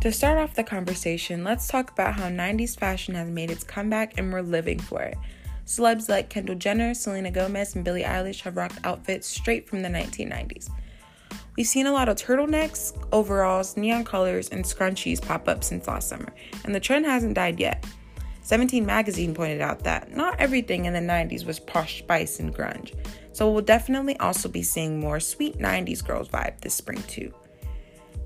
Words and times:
To 0.00 0.10
start 0.10 0.38
off 0.38 0.54
the 0.54 0.64
conversation, 0.64 1.44
let's 1.44 1.68
talk 1.68 1.90
about 1.90 2.14
how 2.14 2.30
90s 2.30 2.74
fashion 2.74 3.14
has 3.16 3.28
made 3.28 3.50
its 3.50 3.62
comeback 3.62 4.18
and 4.18 4.32
we're 4.32 4.40
living 4.40 4.78
for 4.78 5.02
it. 5.02 5.18
Celebs 5.66 6.08
like 6.08 6.30
Kendall 6.30 6.54
Jenner, 6.54 6.94
Selena 6.94 7.30
Gomez, 7.30 7.74
and 7.74 7.84
Billie 7.84 8.04
Eilish 8.04 8.40
have 8.40 8.56
rocked 8.56 8.78
outfits 8.84 9.26
straight 9.26 9.68
from 9.68 9.82
the 9.82 9.90
1990s. 9.90 10.70
We've 11.54 11.66
seen 11.66 11.84
a 11.84 11.92
lot 11.92 12.08
of 12.08 12.16
turtlenecks, 12.16 12.96
overalls, 13.12 13.76
neon 13.76 14.04
colors, 14.04 14.48
and 14.48 14.64
scrunchies 14.64 15.20
pop 15.20 15.48
up 15.48 15.62
since 15.62 15.86
last 15.86 16.08
summer, 16.08 16.32
and 16.64 16.74
the 16.74 16.80
trend 16.80 17.04
hasn't 17.04 17.34
died 17.34 17.60
yet. 17.60 17.84
17 18.40 18.86
Magazine 18.86 19.34
pointed 19.34 19.60
out 19.60 19.84
that 19.84 20.16
not 20.16 20.40
everything 20.40 20.86
in 20.86 20.94
the 20.94 20.98
90s 20.98 21.44
was 21.44 21.60
posh 21.60 21.98
spice 21.98 22.40
and 22.40 22.54
grunge, 22.56 22.94
so 23.34 23.52
we'll 23.52 23.60
definitely 23.60 24.16
also 24.16 24.48
be 24.48 24.62
seeing 24.62 24.98
more 24.98 25.20
sweet 25.20 25.58
90s 25.58 26.02
girls 26.02 26.30
vibe 26.30 26.58
this 26.62 26.74
spring 26.74 27.02
too. 27.02 27.34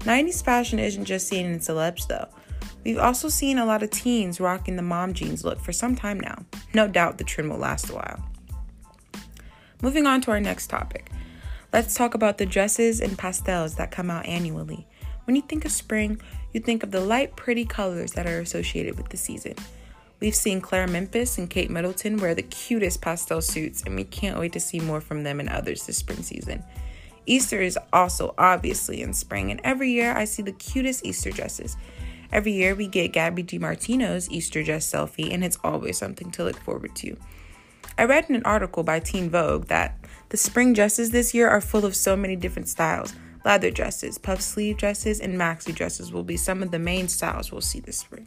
90s 0.00 0.44
fashion 0.44 0.78
isn't 0.78 1.04
just 1.04 1.28
seen 1.28 1.46
in 1.46 1.58
celebs 1.58 2.06
though. 2.06 2.28
We've 2.84 2.98
also 2.98 3.28
seen 3.28 3.58
a 3.58 3.64
lot 3.64 3.82
of 3.82 3.90
teens 3.90 4.40
rocking 4.40 4.76
the 4.76 4.82
mom 4.82 5.14
jeans 5.14 5.44
look 5.44 5.58
for 5.58 5.72
some 5.72 5.96
time 5.96 6.20
now. 6.20 6.44
No 6.74 6.86
doubt 6.86 7.18
the 7.18 7.24
trend 7.24 7.50
will 7.50 7.58
last 7.58 7.88
a 7.88 7.94
while. 7.94 8.22
Moving 9.80 10.06
on 10.06 10.20
to 10.22 10.30
our 10.30 10.40
next 10.40 10.68
topic. 10.68 11.10
Let's 11.72 11.94
talk 11.94 12.14
about 12.14 12.38
the 12.38 12.46
dresses 12.46 13.00
and 13.00 13.18
pastels 13.18 13.74
that 13.76 13.90
come 13.90 14.10
out 14.10 14.26
annually. 14.26 14.86
When 15.24 15.34
you 15.34 15.42
think 15.42 15.64
of 15.64 15.72
spring, 15.72 16.20
you 16.52 16.60
think 16.60 16.82
of 16.82 16.90
the 16.90 17.00
light, 17.00 17.34
pretty 17.36 17.64
colors 17.64 18.12
that 18.12 18.26
are 18.26 18.38
associated 18.40 18.96
with 18.96 19.08
the 19.08 19.16
season. 19.16 19.54
We've 20.20 20.34
seen 20.34 20.60
Claire 20.60 20.86
Memphis 20.86 21.38
and 21.38 21.50
Kate 21.50 21.70
Middleton 21.70 22.18
wear 22.18 22.34
the 22.34 22.42
cutest 22.42 23.00
pastel 23.00 23.42
suits, 23.42 23.82
and 23.82 23.96
we 23.96 24.04
can't 24.04 24.38
wait 24.38 24.52
to 24.52 24.60
see 24.60 24.80
more 24.80 25.00
from 25.00 25.22
them 25.22 25.40
and 25.40 25.48
others 25.48 25.84
this 25.84 25.98
spring 25.98 26.22
season. 26.22 26.62
Easter 27.26 27.60
is 27.60 27.78
also 27.92 28.34
obviously 28.36 29.00
in 29.02 29.12
spring, 29.12 29.50
and 29.50 29.60
every 29.64 29.90
year 29.90 30.14
I 30.16 30.24
see 30.24 30.42
the 30.42 30.52
cutest 30.52 31.04
Easter 31.04 31.30
dresses. 31.30 31.76
Every 32.32 32.52
year 32.52 32.74
we 32.74 32.88
get 32.88 33.12
Gabi 33.12 33.46
DeMartino's 33.46 34.30
Easter 34.30 34.62
dress 34.62 34.90
selfie, 34.90 35.32
and 35.32 35.44
it's 35.44 35.58
always 35.62 35.96
something 35.98 36.30
to 36.32 36.44
look 36.44 36.58
forward 36.58 36.94
to. 36.96 37.16
I 37.96 38.04
read 38.04 38.28
in 38.28 38.34
an 38.34 38.44
article 38.44 38.82
by 38.82 38.98
Teen 38.98 39.30
Vogue 39.30 39.66
that 39.66 39.96
the 40.30 40.36
spring 40.36 40.72
dresses 40.72 41.10
this 41.10 41.32
year 41.32 41.48
are 41.48 41.60
full 41.60 41.84
of 41.84 41.94
so 41.94 42.16
many 42.16 42.34
different 42.34 42.68
styles. 42.68 43.14
Leather 43.44 43.70
dresses, 43.70 44.18
puff 44.18 44.40
sleeve 44.40 44.78
dresses, 44.78 45.20
and 45.20 45.38
maxi 45.38 45.72
dresses 45.74 46.12
will 46.12 46.24
be 46.24 46.36
some 46.36 46.62
of 46.62 46.70
the 46.70 46.78
main 46.78 47.08
styles 47.08 47.52
we'll 47.52 47.60
see 47.60 47.78
this 47.78 47.98
spring. 47.98 48.26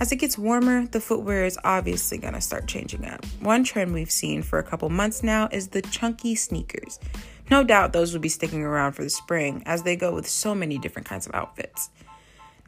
As 0.00 0.12
it 0.12 0.16
gets 0.16 0.38
warmer, 0.38 0.86
the 0.86 1.00
footwear 1.00 1.44
is 1.44 1.58
obviously 1.64 2.18
going 2.18 2.34
to 2.34 2.40
start 2.40 2.68
changing 2.68 3.04
up. 3.04 3.24
One 3.40 3.64
trend 3.64 3.92
we've 3.92 4.10
seen 4.10 4.42
for 4.42 4.60
a 4.60 4.62
couple 4.62 4.88
months 4.90 5.24
now 5.24 5.48
is 5.50 5.68
the 5.68 5.82
chunky 5.82 6.36
sneakers. 6.36 7.00
No 7.50 7.64
doubt 7.64 7.92
those 7.92 8.12
will 8.12 8.20
be 8.20 8.28
sticking 8.28 8.62
around 8.62 8.92
for 8.92 9.02
the 9.02 9.10
spring 9.10 9.62
as 9.66 9.82
they 9.82 9.96
go 9.96 10.14
with 10.14 10.28
so 10.28 10.54
many 10.54 10.78
different 10.78 11.08
kinds 11.08 11.26
of 11.26 11.34
outfits. 11.34 11.90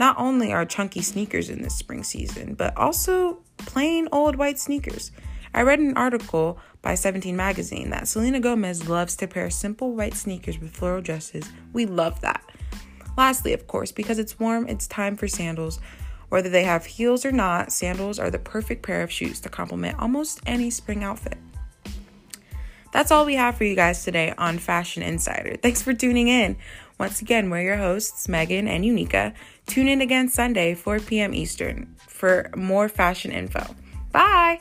Not 0.00 0.19
only 0.19 0.53
are 0.53 0.64
chunky 0.64 1.03
sneakers 1.03 1.50
in 1.50 1.62
this 1.62 1.77
spring 1.77 2.03
season, 2.03 2.55
but 2.55 2.77
also 2.77 3.39
plain 3.59 4.09
old 4.11 4.34
white 4.34 4.59
sneakers. 4.59 5.12
I 5.55 5.62
read 5.62 5.78
an 5.78 5.97
article 5.97 6.59
by 6.83 6.97
17 6.97 7.37
Magazine 7.37 7.91
that 7.91 8.09
Selena 8.09 8.41
Gomez 8.41 8.89
loves 8.89 9.15
to 9.17 9.28
pair 9.28 9.50
simple 9.50 9.94
white 9.94 10.15
sneakers 10.15 10.59
with 10.59 10.70
floral 10.70 11.03
dresses. 11.03 11.48
We 11.72 11.87
love 11.87 12.20
that. 12.22 12.42
Lastly, 13.17 13.53
of 13.53 13.67
course, 13.69 13.92
because 13.92 14.19
it's 14.19 14.41
warm, 14.41 14.67
it's 14.67 14.87
time 14.87 15.17
for 15.17 15.28
sandals. 15.28 15.78
Whether 16.31 16.48
they 16.48 16.64
have 16.64 16.86
heels 16.86 17.27
or 17.27 17.33
not, 17.33 17.73
sandals 17.73 18.19
are 18.19 18.31
the 18.31 18.39
perfect 18.39 18.83
pair 18.83 19.03
of 19.03 19.12
shoes 19.12 19.41
to 19.41 19.48
complement 19.48 19.98
almost 19.98 20.41
any 20.47 20.70
spring 20.70 21.05
outfit. 21.05 21.37
That's 22.92 23.11
all 23.11 23.25
we 23.27 23.34
have 23.34 23.56
for 23.56 23.64
you 23.64 23.77
guys 23.77 24.05
today 24.05 24.33
on 24.39 24.59
Fashion 24.59 25.03
Insider. 25.03 25.56
Thanks 25.56 25.83
for 25.83 25.92
tuning 25.92 26.28
in. 26.28 26.56
Once 26.98 27.20
again, 27.20 27.50
we're 27.50 27.62
your 27.62 27.77
hosts, 27.77 28.28
Megan 28.28 28.69
and 28.69 28.84
Unica. 28.84 29.33
Tune 29.67 29.89
in 29.89 30.00
again 30.00 30.28
Sunday, 30.28 30.75
4 30.75 31.00
p.m. 31.00 31.34
Eastern, 31.34 31.94
for 32.09 32.50
more 32.56 32.88
fashion 32.88 33.32
info. 33.32 33.75
Bye! 34.12 34.60